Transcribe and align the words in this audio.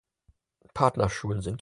Partnerschulen 0.73 1.41
sind 1.41 1.49